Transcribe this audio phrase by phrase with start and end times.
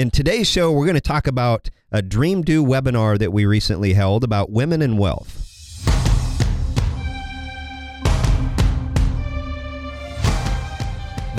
[0.00, 3.92] In today's show, we're going to talk about a Dream Do webinar that we recently
[3.92, 5.36] held about women and wealth.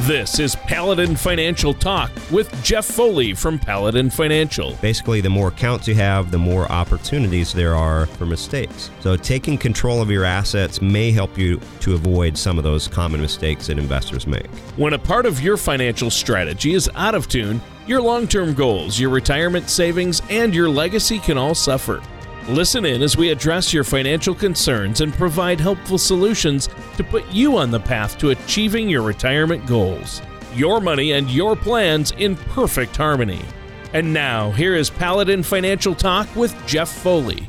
[0.01, 4.75] This is Paladin Financial Talk with Jeff Foley from Paladin Financial.
[4.81, 8.91] Basically, the more accounts you have, the more opportunities there are for mistakes.
[8.99, 13.21] So, taking control of your assets may help you to avoid some of those common
[13.21, 14.49] mistakes that investors make.
[14.75, 18.99] When a part of your financial strategy is out of tune, your long term goals,
[18.99, 22.01] your retirement savings, and your legacy can all suffer.
[22.47, 27.57] Listen in as we address your financial concerns and provide helpful solutions to put you
[27.57, 30.21] on the path to achieving your retirement goals.
[30.55, 33.45] Your money and your plans in perfect harmony.
[33.93, 37.45] And now, here is Paladin Financial Talk with Jeff Foley.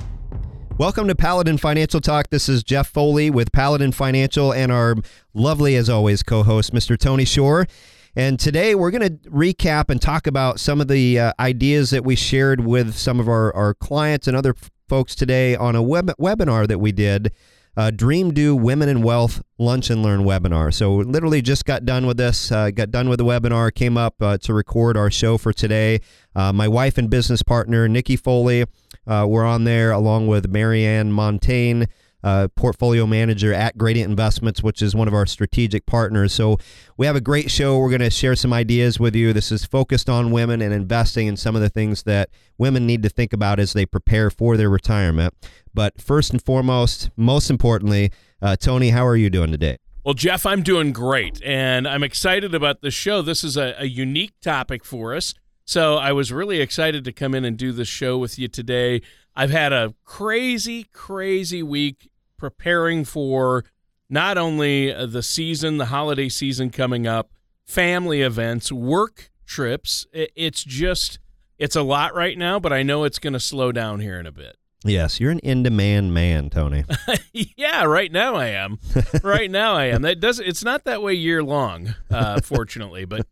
[0.78, 2.30] Welcome to Paladin Financial Talk.
[2.30, 4.96] This is Jeff Foley with Paladin Financial and our
[5.34, 6.98] lovely, as always, co host, Mr.
[6.98, 7.66] Tony Shore.
[8.14, 12.04] And today we're going to recap and talk about some of the uh, ideas that
[12.04, 14.54] we shared with some of our, our clients and other
[14.86, 17.32] folks today on a web- webinar that we did.
[17.74, 20.74] Uh, Dream Do Women and Wealth Lunch and Learn webinar.
[20.74, 24.16] So, literally just got done with this, uh, got done with the webinar, came up
[24.20, 26.00] uh, to record our show for today.
[26.36, 28.66] Uh, my wife and business partner, Nikki Foley,
[29.06, 31.84] uh, were on there along with Marianne Montaigne
[32.23, 36.33] uh, portfolio manager at Gradient Investments, which is one of our strategic partners.
[36.33, 36.59] So
[36.97, 37.78] we have a great show.
[37.78, 39.33] We're going to share some ideas with you.
[39.33, 43.03] This is focused on women and investing in some of the things that women need
[43.03, 45.34] to think about as they prepare for their retirement.
[45.75, 49.78] But first and foremost, most importantly, uh, Tony, how are you doing today?
[50.05, 53.23] Well, Jeff, I'm doing great, and I'm excited about the show.
[53.23, 55.33] This is a, a unique topic for us.
[55.65, 59.00] So I was really excited to come in and do this show with you today.
[59.37, 62.11] I've had a crazy, crazy week
[62.42, 63.64] preparing for
[64.10, 67.30] not only the season, the holiday season coming up,
[67.64, 70.08] family events, work trips.
[70.12, 71.20] It's just,
[71.56, 74.26] it's a lot right now, but I know it's going to slow down here in
[74.26, 74.56] a bit.
[74.84, 76.82] Yes, you're an in-demand man, Tony.
[77.32, 78.80] yeah, right now I am.
[79.22, 80.02] right now I am.
[80.02, 80.41] That does.
[80.41, 83.04] It's not that way year long, uh, fortunately.
[83.04, 83.25] But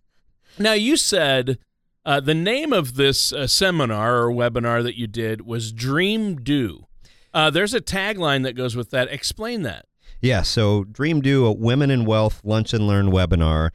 [0.56, 1.59] now you said
[2.06, 6.87] uh, the name of this uh, seminar or webinar that you did was Dream Do.
[7.33, 9.09] Uh, there's a tagline that goes with that.
[9.09, 9.87] Explain that.
[10.21, 13.71] Yeah, so Dream Do a Women in Wealth Lunch and Learn webinar.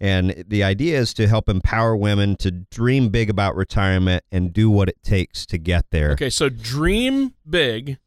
[0.00, 4.70] And the idea is to help empower women to dream big about retirement and do
[4.70, 6.12] what it takes to get there.
[6.12, 7.98] Okay, so dream big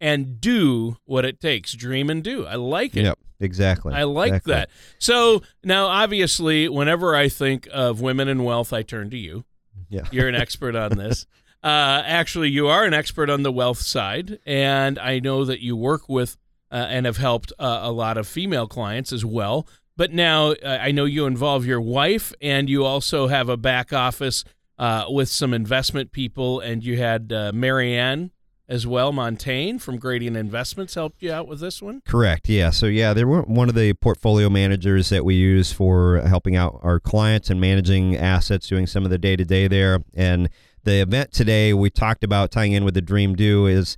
[0.00, 1.72] and do what it takes.
[1.72, 2.46] Dream and do.
[2.46, 3.02] I like it.
[3.02, 3.94] Yep, exactly.
[3.94, 4.52] I like exactly.
[4.52, 4.70] that.
[5.00, 9.44] So now, obviously, whenever I think of women in wealth, I turn to you.
[9.88, 10.02] Yeah.
[10.12, 11.26] You're an expert on this.
[11.62, 15.76] Uh, actually, you are an expert on the wealth side, and I know that you
[15.76, 16.36] work with
[16.70, 19.66] uh, and have helped uh, a lot of female clients as well.
[19.96, 23.92] But now uh, I know you involve your wife, and you also have a back
[23.92, 24.44] office
[24.78, 28.30] uh, with some investment people, and you had uh, Marianne
[28.70, 32.02] as well, Montaigne from Gradient Investments helped you out with this one.
[32.06, 32.48] Correct.
[32.48, 32.70] Yeah.
[32.70, 36.78] So yeah, they were one of the portfolio managers that we use for helping out
[36.82, 40.48] our clients and managing assets, doing some of the day to day there, and
[40.84, 43.96] the event today we talked about tying in with the dream do is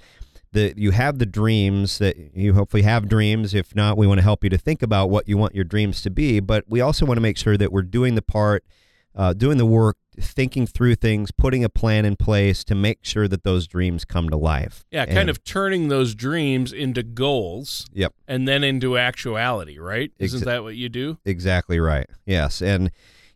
[0.52, 3.54] that you have the dreams that you hopefully have dreams.
[3.54, 6.02] If not we want to help you to think about what you want your dreams
[6.02, 6.40] to be.
[6.40, 8.64] But we also want to make sure that we're doing the part
[9.14, 13.26] uh, doing the work thinking through things putting a plan in place to make sure
[13.28, 14.84] that those dreams come to life.
[14.90, 18.12] Yeah kind and, of turning those dreams into goals yep.
[18.28, 20.12] and then into actuality right?
[20.18, 21.18] Isn't Exa- that what you do?
[21.24, 22.06] Exactly right.
[22.26, 22.60] Yes.
[22.60, 22.90] And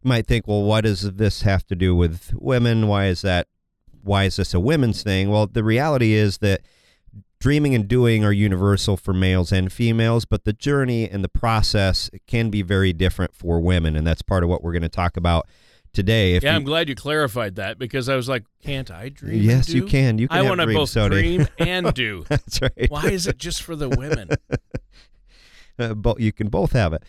[0.07, 2.89] might think, well, what does this have to do with women?
[2.89, 3.49] Why is that?
[4.03, 5.31] Why is this a women's thing?
[5.31, 6.63] Well, the reality is that
[7.41, 12.11] dreaming and doing are universal for males and females, but the journey and the process
[12.27, 15.17] can be very different for women, and that's part of what we're going to talk
[15.17, 15.47] about
[15.93, 16.35] today.
[16.35, 19.43] If yeah, you, I'm glad you clarified that because I was like, can't I dream?
[19.43, 20.19] Yes, you can.
[20.19, 20.39] You can.
[20.39, 21.17] I want to both Tony.
[21.17, 22.25] dream and do.
[22.29, 22.87] that's right.
[22.89, 24.29] Why is it just for the women?
[25.79, 27.03] uh, but you can both have it.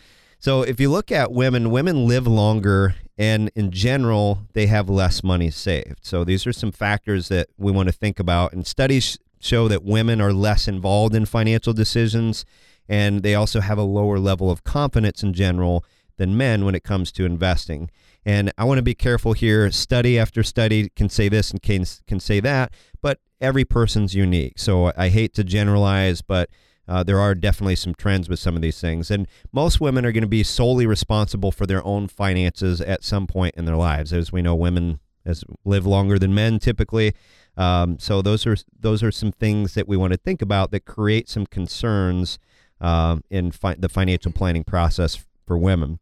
[0.48, 5.22] So if you look at women, women live longer and in general, they have less
[5.22, 6.06] money saved.
[6.06, 8.54] So these are some factors that we want to think about.
[8.54, 12.46] And studies show that women are less involved in financial decisions
[12.88, 15.84] and they also have a lower level of confidence in general
[16.16, 17.92] than men when it comes to investing.
[18.26, 19.70] And I want to be careful here.
[19.70, 24.60] Study after study can say this and can, can say that, but every person's unique.
[24.60, 26.50] So I hate to generalize, but
[26.88, 29.12] uh, there are definitely some trends with some of these things.
[29.12, 33.28] And most women are going to be solely responsible for their own finances at some
[33.28, 34.14] point in their lives.
[34.14, 37.14] As we know, women as live longer than men typically.
[37.58, 40.86] Um, so those are those are some things that we want to think about that
[40.86, 42.40] create some concerns
[42.80, 46.00] uh, in fi- the financial planning process for women.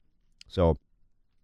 [0.47, 0.77] So,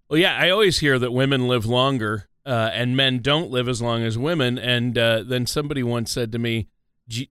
[0.09, 3.81] well, yeah, I always hear that women live longer uh, and men don't live as
[3.81, 4.57] long as women.
[4.57, 6.67] And uh, then somebody once said to me,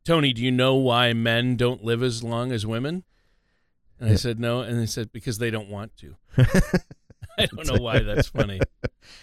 [0.05, 3.05] Tony, do you know why men don't live as long as women?
[3.99, 4.61] And I said, no.
[4.61, 6.17] And they said, because they don't want to.
[7.39, 8.61] I don't know why that's funny.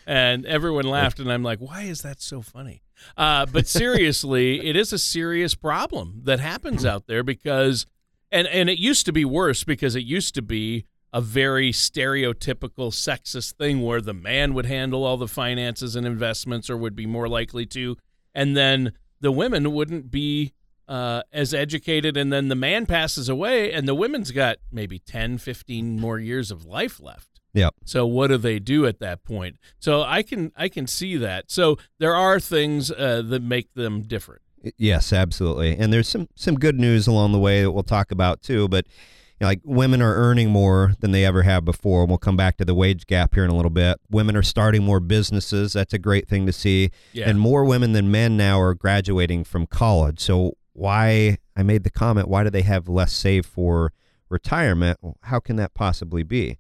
[0.06, 2.81] And everyone laughed, and I'm like, why is that so funny?
[3.15, 7.86] Uh, but seriously, it is a serious problem that happens out there because,
[8.31, 12.92] and and it used to be worse because it used to be a very stereotypical
[12.92, 17.06] sexist thing where the man would handle all the finances and investments or would be
[17.06, 17.98] more likely to,
[18.33, 20.54] and then the women wouldn't be
[20.88, 25.38] uh, as educated and then the man passes away and the women's got maybe 10
[25.38, 27.74] 15 more years of life left Yep.
[27.86, 29.58] So what do they do at that point?
[29.80, 31.50] So I can I can see that.
[31.50, 34.44] So there are things uh, that make them different.
[34.78, 35.75] Yes, absolutely.
[35.75, 38.68] And there's some some good news along the way that we'll talk about too.
[38.68, 38.86] But
[39.42, 42.01] know, like women are earning more than they ever have before.
[42.01, 44.00] And We'll come back to the wage gap here in a little bit.
[44.10, 45.74] Women are starting more businesses.
[45.74, 46.92] That's a great thing to see.
[47.13, 47.30] Yeah.
[47.30, 50.19] And more women than men now are graduating from college.
[50.19, 53.94] So why I made the comment, why do they have less saved for
[54.30, 55.00] retirement?
[55.24, 56.57] How can that possibly be?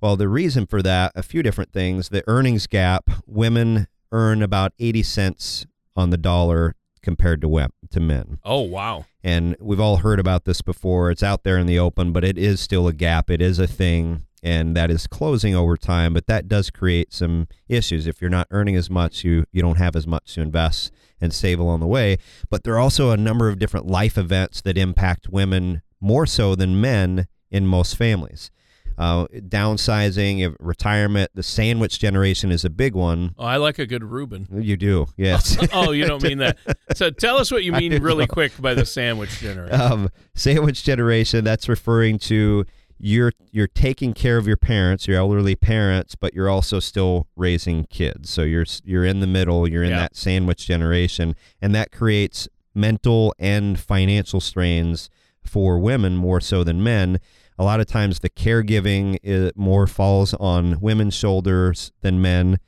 [0.00, 2.08] Well, the reason for that, a few different things.
[2.08, 5.66] The earnings gap, women earn about 80 cents
[5.96, 6.76] on the dollar
[7.08, 8.38] compared to to men.
[8.44, 9.06] Oh, wow.
[9.24, 11.10] And we've all heard about this before.
[11.10, 13.30] It's out there in the open, but it is still a gap.
[13.30, 17.48] It is a thing and that is closing over time, but that does create some
[17.66, 18.06] issues.
[18.06, 21.32] If you're not earning as much, you you don't have as much to invest and
[21.32, 22.18] save along the way.
[22.50, 26.54] But there are also a number of different life events that impact women more so
[26.54, 28.50] than men in most families
[28.98, 31.30] uh, downsizing, retirement.
[31.32, 33.34] The sandwich generation is a big one.
[33.38, 34.48] Oh, I like a good Reuben.
[34.52, 35.56] You do, yes.
[35.72, 36.58] oh, you don't mean that.
[36.94, 39.80] So tell us what you mean really quick by the sandwich generation.
[39.80, 41.44] Um, sandwich generation.
[41.44, 42.66] That's referring to
[42.98, 47.84] you're you're taking care of your parents, your elderly parents, but you're also still raising
[47.84, 48.28] kids.
[48.30, 49.68] So you're you're in the middle.
[49.68, 50.00] You're in yeah.
[50.00, 55.08] that sandwich generation, and that creates mental and financial strains
[55.44, 57.20] for women more so than men
[57.58, 62.58] a lot of times the caregiving is, more falls on women's shoulders than men.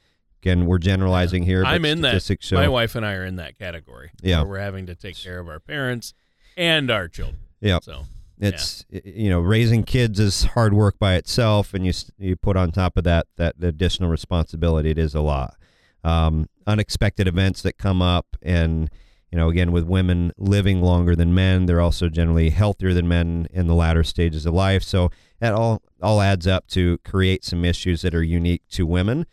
[0.43, 1.65] Again, we're generalizing here.
[1.65, 2.23] I'm in that.
[2.41, 2.57] Show.
[2.57, 4.11] My wife and I are in that category.
[4.23, 6.15] Yeah, we're having to take care of our parents
[6.57, 7.41] and our children.
[7.61, 7.79] Yeah.
[7.83, 8.05] So
[8.39, 9.01] it's yeah.
[9.05, 12.97] you know raising kids is hard work by itself, and you you put on top
[12.97, 14.91] of that that additional responsibility.
[14.91, 15.57] It is a lot.
[16.03, 18.91] Um, unexpected events that come up and
[19.31, 23.47] you know, again, with women living longer than men, they're also generally healthier than men
[23.53, 24.83] in the latter stages of life.
[24.83, 29.27] So that all all adds up to create some issues that are unique to women.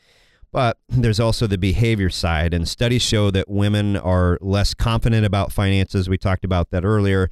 [0.51, 5.51] But there's also the behavior side, and studies show that women are less confident about
[5.51, 6.07] finances.
[6.07, 7.29] We talked about that earlier,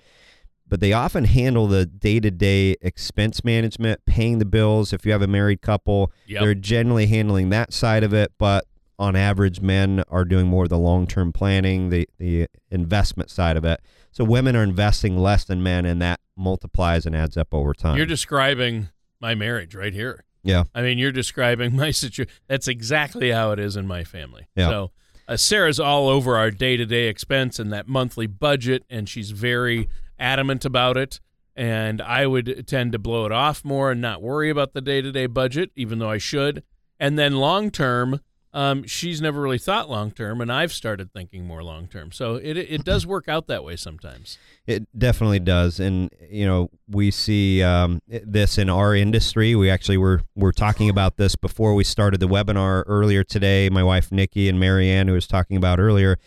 [0.68, 4.92] but they often handle the day to day expense management, paying the bills.
[4.92, 6.42] If you have a married couple, yep.
[6.42, 8.66] they're generally handling that side of it, but
[8.98, 13.58] on average, men are doing more of the long term planning, the, the investment side
[13.58, 13.82] of it.
[14.12, 17.98] So women are investing less than men, and that multiplies and adds up over time.
[17.98, 18.90] You're describing
[19.20, 20.24] my marriage right here.
[20.44, 20.66] Yeah.
[20.74, 22.32] I mean, you're describing my situation.
[22.48, 24.48] That's exactly how it is in my family.
[24.56, 24.70] Yeah.
[24.70, 24.92] So
[25.28, 29.32] uh, Sarah's all over our day to day expense and that monthly budget, and she's
[29.32, 29.90] very
[30.20, 31.20] adamant about it.
[31.58, 35.02] And I would tend to blow it off more and not worry about the day
[35.02, 36.64] to day budget, even though I should.
[37.00, 38.20] And then long term,
[38.56, 42.14] um, she's never really thought long term, and I've started thinking more long term.
[42.14, 44.38] So it it does work out that way sometimes.
[44.66, 49.56] It definitely does, and you know we see um, this in our industry.
[49.56, 53.70] We actually were were talking about this before we started the webinar earlier today.
[53.70, 56.18] My wife Nikki and Marianne, who was talking about earlier,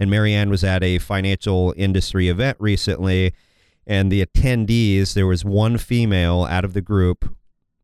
[0.00, 3.32] and Marianne was at a financial industry event recently,
[3.86, 7.36] and the attendees there was one female out of the group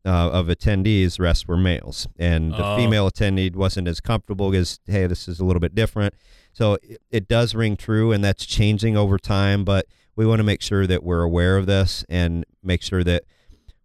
[0.05, 2.07] uh, of attendees, the rest were males.
[2.17, 2.77] And the oh.
[2.77, 6.13] female attendee wasn't as comfortable because, hey, this is a little bit different.
[6.51, 9.63] So it, it does ring true, and that's changing over time.
[9.63, 13.23] But we want to make sure that we're aware of this and make sure that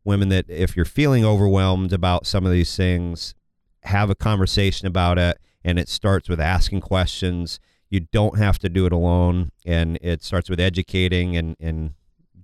[0.05, 3.35] women that if you're feeling overwhelmed about some of these things,
[3.85, 5.39] have a conversation about it.
[5.65, 7.61] And it starts with asking questions.
[7.91, 9.51] You don't have to do it alone.
[9.65, 11.95] And it starts with educating and, and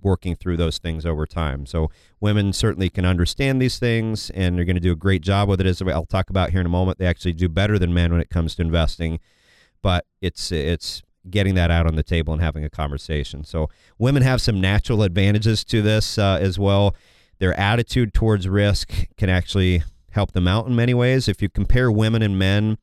[0.05, 1.65] working through those things over time.
[1.65, 1.89] So
[2.21, 5.59] women certainly can understand these things and they're going to do a great job with
[5.59, 6.99] it as I'll talk about here in a moment.
[6.99, 9.19] They actually do better than men when it comes to investing,
[9.81, 13.43] but it's it's getting that out on the table and having a conversation.
[13.43, 16.95] So women have some natural advantages to this uh, as well.
[17.39, 21.27] Their attitude towards risk can actually help them out in many ways.
[21.27, 22.77] If you compare women and men,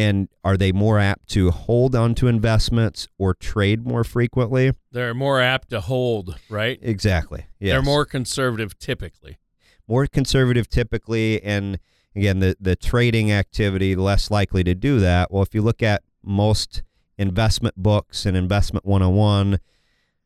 [0.00, 4.72] and are they more apt to hold onto investments or trade more frequently?
[4.90, 6.78] They're more apt to hold, right?
[6.80, 7.46] Exactly.
[7.58, 7.74] Yes.
[7.74, 9.38] They're more conservative typically.
[9.86, 11.78] More conservative typically and
[12.16, 15.30] again, the, the trading activity, less likely to do that.
[15.30, 16.82] Well, if you look at most
[17.18, 19.58] investment books and investment 101,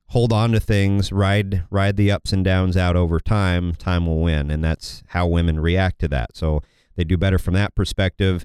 [0.08, 4.20] hold on to things, ride ride the ups and downs out over time, time will
[4.20, 4.50] win.
[4.50, 6.36] And that's how women react to that.
[6.36, 6.62] So
[6.94, 8.44] they do better from that perspective.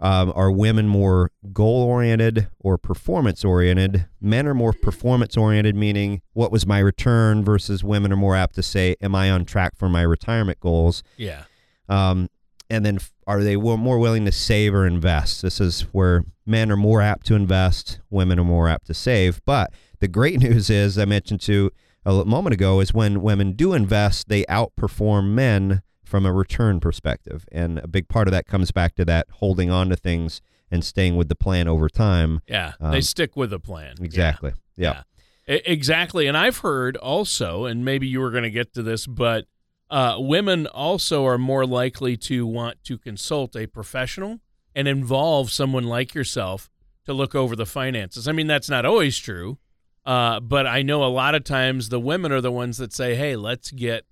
[0.00, 4.06] Um, are women more goal oriented or performance oriented?
[4.20, 8.56] Men are more performance oriented, meaning what was my return, versus women are more apt
[8.56, 11.02] to say, Am I on track for my retirement goals?
[11.16, 11.44] Yeah.
[11.88, 12.28] Um,
[12.70, 15.42] and then are they more willing to save or invest?
[15.42, 19.40] This is where men are more apt to invest, women are more apt to save.
[19.44, 21.70] But the great news is, I mentioned to
[22.04, 27.46] a moment ago, is when women do invest, they outperform men from a return perspective.
[27.50, 30.84] And a big part of that comes back to that holding on to things and
[30.84, 32.40] staying with the plan over time.
[32.48, 33.96] Yeah, um, they stick with the plan.
[34.00, 34.52] Exactly.
[34.76, 35.02] Yeah.
[35.46, 35.58] yeah.
[35.66, 36.26] Exactly.
[36.26, 39.46] And I've heard also, and maybe you were going to get to this, but
[39.90, 44.40] uh, women also are more likely to want to consult a professional
[44.74, 46.70] and involve someone like yourself
[47.04, 48.26] to look over the finances.
[48.26, 49.58] I mean, that's not always true,
[50.06, 53.14] uh, but I know a lot of times the women are the ones that say,
[53.14, 54.06] "Hey, let's get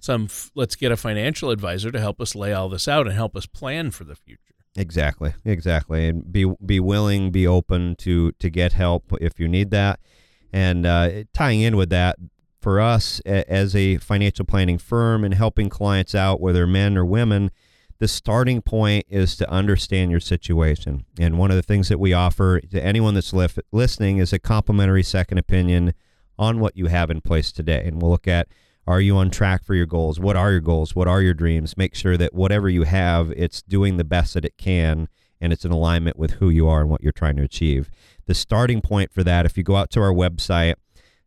[0.00, 3.36] some, let's get a financial advisor to help us lay all this out and help
[3.36, 8.50] us plan for the future." Exactly, exactly, and be be willing, be open to to
[8.50, 10.00] get help if you need that.
[10.52, 12.16] And uh, tying in with that,
[12.60, 17.50] for us as a financial planning firm and helping clients out, whether men or women,
[17.98, 21.04] the starting point is to understand your situation.
[21.18, 24.38] And one of the things that we offer to anyone that's lif- listening is a
[24.38, 25.94] complimentary second opinion
[26.38, 27.82] on what you have in place today.
[27.84, 28.48] And we'll look at
[28.88, 30.18] are you on track for your goals?
[30.18, 30.96] What are your goals?
[30.96, 31.76] What are your dreams?
[31.76, 35.08] Make sure that whatever you have, it's doing the best that it can
[35.40, 37.90] and it's in alignment with who you are and what you're trying to achieve.
[38.24, 40.76] The starting point for that, if you go out to our website,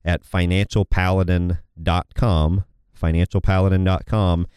[0.03, 2.65] at financialpaladin.com,
[2.99, 4.47] financialpaladin.com,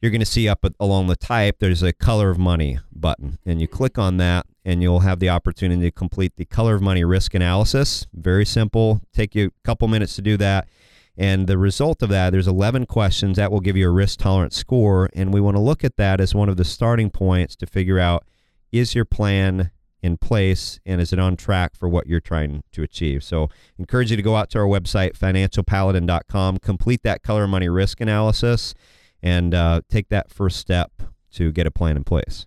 [0.00, 3.38] you're going to see up along the type, there's a color of money button.
[3.46, 6.82] And you click on that, and you'll have the opportunity to complete the color of
[6.82, 8.08] money risk analysis.
[8.12, 9.00] Very simple.
[9.12, 10.66] Take you a couple minutes to do that.
[11.16, 14.56] And the result of that, there's 11 questions that will give you a risk tolerance
[14.56, 15.08] score.
[15.14, 17.98] And we want to look at that as one of the starting points to figure
[17.98, 18.24] out
[18.72, 19.70] is your plan
[20.04, 23.24] in place and is it on track for what you're trying to achieve?
[23.24, 28.02] So encourage you to go out to our website financialpaladin.com complete that color money risk
[28.02, 28.74] analysis
[29.22, 30.92] and uh, take that first step
[31.32, 32.46] to get a plan in place.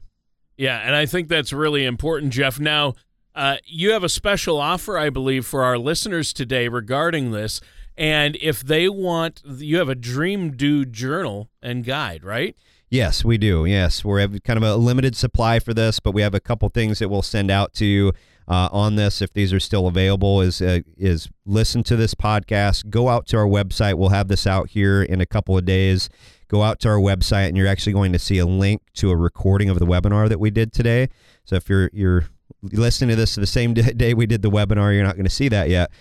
[0.56, 2.60] Yeah and i think that's really important jeff.
[2.60, 2.94] Now
[3.34, 7.60] uh, you have a special offer i believe for our listeners today regarding this
[7.98, 12.56] and if they want you have a dream do journal and guide right
[12.90, 13.66] Yes, we do.
[13.66, 16.70] Yes, we have kind of a limited supply for this, but we have a couple
[16.70, 18.14] things that we'll send out to you
[18.48, 20.40] uh, on this if these are still available.
[20.40, 23.96] Is uh, is listen to this podcast, go out to our website.
[23.96, 26.10] We'll have this out here in a couple of days.
[26.48, 29.18] Go out to our website, and you're actually going to see a link to a
[29.18, 31.10] recording of the webinar that we did today.
[31.44, 32.30] So if you're you're
[32.62, 35.50] listening to this the same day we did the webinar, you're not going to see
[35.50, 35.92] that yet.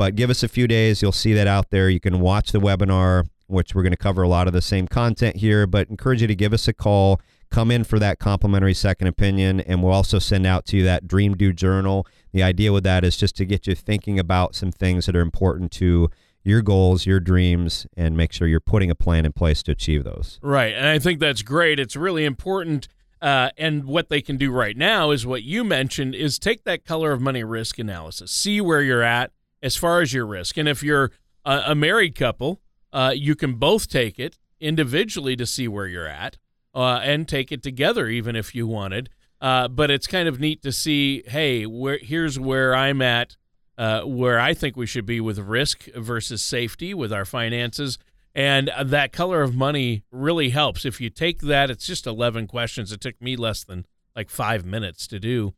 [0.00, 1.90] But give us a few days, you'll see that out there.
[1.90, 4.88] You can watch the webinar which we're going to cover a lot of the same
[4.88, 7.20] content here, but encourage you to give us a call.
[7.50, 11.06] Come in for that complimentary second opinion, and we'll also send out to you that
[11.06, 12.06] Dream Do Journal.
[12.32, 15.20] The idea with that is just to get you thinking about some things that are
[15.20, 16.08] important to
[16.44, 20.04] your goals, your dreams, and make sure you're putting a plan in place to achieve
[20.04, 20.38] those.
[20.40, 20.74] Right.
[20.74, 21.78] And I think that's great.
[21.78, 22.88] It's really important.
[23.20, 26.86] Uh, and what they can do right now is what you mentioned is take that
[26.86, 30.56] color of money risk analysis, see where you're at as far as your risk.
[30.56, 31.10] And if you're
[31.44, 32.60] a, a married couple,
[32.92, 36.38] uh, you can both take it individually to see where you're at
[36.74, 39.10] uh, and take it together even if you wanted.
[39.40, 43.36] Uh, but it's kind of neat to see, hey, where here's where I'm at,
[43.78, 47.98] uh, where I think we should be with risk versus safety with our finances.
[48.34, 50.84] And that color of money really helps.
[50.84, 52.92] If you take that, it's just 11 questions.
[52.92, 55.54] It took me less than like five minutes to do.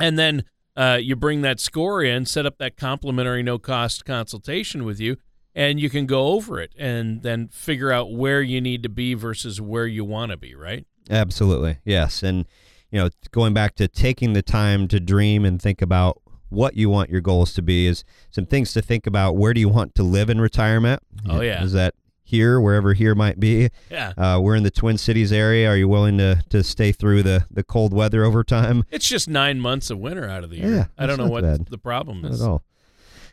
[0.00, 0.44] And then
[0.76, 5.16] uh, you bring that score in, set up that complimentary no cost consultation with you
[5.54, 9.14] and you can go over it and then figure out where you need to be
[9.14, 10.86] versus where you want to be, right?
[11.10, 11.78] Absolutely.
[11.84, 12.22] Yes.
[12.22, 12.46] And
[12.90, 16.90] you know, going back to taking the time to dream and think about what you
[16.90, 19.36] want your goals to be is some things to think about.
[19.36, 21.02] Where do you want to live in retirement?
[21.28, 21.62] Oh yeah.
[21.62, 21.94] Is that
[22.32, 23.68] here, wherever here might be?
[23.90, 24.12] Yeah.
[24.16, 25.68] Uh, we're in the Twin Cities area.
[25.68, 28.84] Are you willing to to stay through the the cold weather over time?
[28.90, 30.74] It's just nine months of winter out of the year.
[30.74, 31.66] Yeah, I don't know what bad.
[31.66, 32.42] the problem Not is.
[32.42, 32.62] at all.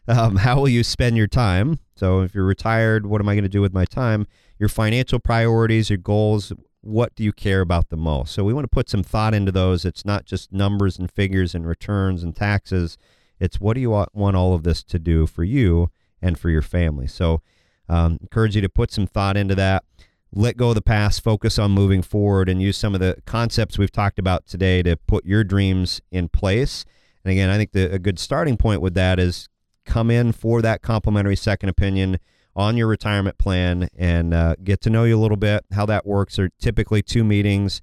[0.08, 1.80] Um, how will you spend your time?
[1.96, 4.28] So, if you're retired, what am I going to do with my time?
[4.58, 6.52] Your financial priorities, your goals,
[6.82, 8.34] what do you care about the most?
[8.34, 9.86] So, we want to put some thought into those.
[9.86, 12.98] It's not just numbers and figures and returns and taxes.
[13.40, 15.92] It's what do you want all of this to do for you
[16.22, 17.08] and for your family?
[17.08, 17.42] So,
[17.90, 19.84] um, encourage you to put some thought into that.
[20.32, 23.78] let go of the past, focus on moving forward, and use some of the concepts
[23.78, 26.86] we've talked about today to put your dreams in place.
[27.24, 29.50] And again, I think the, a good starting point with that is
[29.86, 32.20] come in for that complimentary second opinion
[32.56, 36.06] on your retirement plan and uh, get to know you a little bit, how that
[36.06, 36.38] works.
[36.38, 37.82] Are typically two meetings.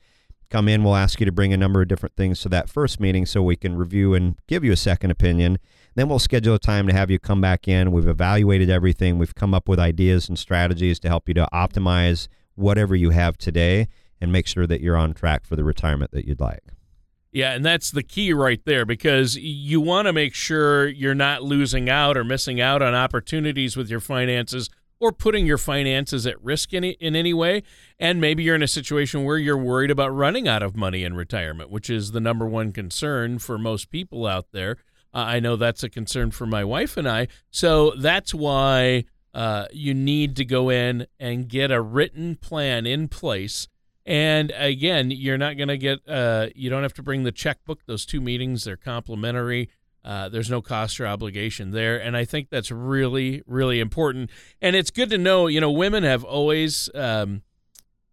[0.49, 3.01] Come in, we'll ask you to bring a number of different things to that first
[3.01, 5.59] meeting so we can review and give you a second opinion.
[5.97, 7.91] Then we'll schedule a time to have you come back in.
[7.91, 9.19] We've evaluated everything.
[9.19, 13.39] We've come up with ideas and strategies to help you to optimize whatever you have
[13.39, 13.89] today
[14.21, 16.63] and make sure that you're on track for the retirement that you'd like.
[17.33, 21.43] Yeah, and that's the key right there because you want to make sure you're not
[21.43, 24.69] losing out or missing out on opportunities with your finances
[25.01, 27.63] or putting your finances at risk in, in any way.
[27.99, 31.15] And maybe you're in a situation where you're worried about running out of money in
[31.15, 34.77] retirement, which is the number one concern for most people out there.
[35.17, 37.29] Uh, I know that's a concern for my wife and I.
[37.51, 43.09] So that's why uh, you need to go in and get a written plan in
[43.09, 43.67] place.
[44.05, 47.87] And again, you're not going to get, uh, you don't have to bring the checkbook.
[47.87, 49.71] Those two meetings, they're complimentary.
[50.05, 51.97] Uh, there's no cost or obligation there.
[51.97, 54.29] And I think that's really, really important.
[54.61, 57.41] And it's good to know, you know, women have always um,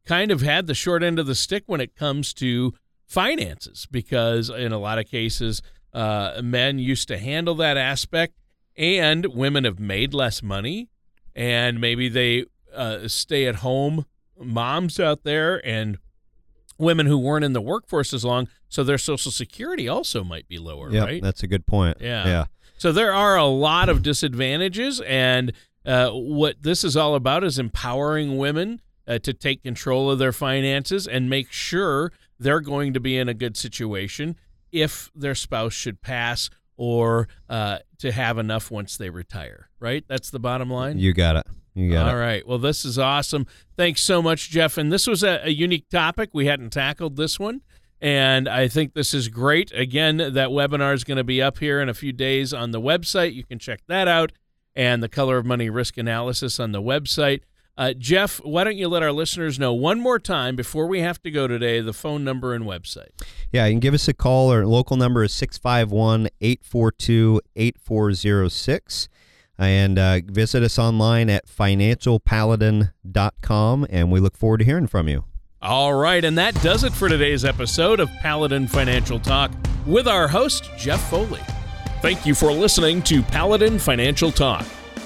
[0.05, 2.73] kind of had the short end of the stick when it comes to
[3.05, 5.61] finances because in a lot of cases,
[5.93, 8.35] uh, men used to handle that aspect
[8.75, 10.89] and women have made less money
[11.35, 14.05] and maybe they uh, stay at home
[14.39, 15.97] moms out there and
[16.77, 20.57] women who weren't in the workforce as long, so their social security also might be
[20.57, 21.21] lower, yeah, right?
[21.21, 21.97] That's a good point.
[21.99, 22.27] Yeah.
[22.27, 22.45] Yeah.
[22.77, 25.53] So there are a lot of disadvantages, and
[25.85, 30.31] uh, what this is all about is empowering women uh, to take control of their
[30.31, 34.35] finances and make sure they're going to be in a good situation
[34.73, 39.69] if their spouse should pass or uh, to have enough once they retire.
[39.79, 40.03] Right?
[40.07, 40.97] That's the bottom line.
[40.97, 41.45] You got it.
[41.75, 42.19] You got All it.
[42.19, 42.47] right.
[42.47, 43.47] Well, this is awesome.
[43.77, 44.77] Thanks so much, Jeff.
[44.77, 46.29] And this was a, a, unique topic.
[46.33, 47.61] We hadn't tackled this one.
[47.99, 49.71] And I think this is great.
[49.73, 52.81] Again, that webinar is going to be up here in a few days on the
[52.81, 53.33] website.
[53.33, 54.33] You can check that out.
[54.75, 57.41] And the color of money risk analysis on the website.
[57.75, 61.19] Uh, Jeff, why don't you let our listeners know one more time before we have
[61.23, 63.09] to go today the phone number and website?
[63.51, 64.51] Yeah, you can give us a call.
[64.51, 69.09] Our local number is 651 842 8406
[69.57, 75.23] and uh, visit us online at financialpaladin.com and we look forward to hearing from you
[75.61, 79.51] all right and that does it for today's episode of paladin financial talk
[79.85, 81.39] with our host jeff foley
[82.01, 84.65] thank you for listening to paladin financial talk